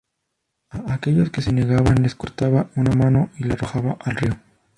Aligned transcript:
A 0.71 0.95
aquellos 0.95 1.29
que 1.29 1.43
se 1.43 1.53
negaban, 1.53 2.01
les 2.01 2.15
cortaba 2.15 2.71
una 2.75 2.95
mano 2.95 3.29
y 3.37 3.43
la 3.43 3.53
arrojaba 3.53 3.97
al 3.99 4.15
río. 4.15 4.33